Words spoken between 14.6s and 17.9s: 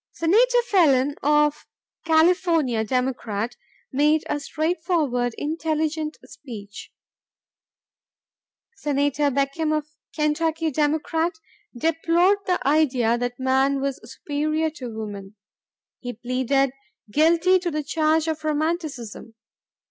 to woman. He pleaded "guilty to the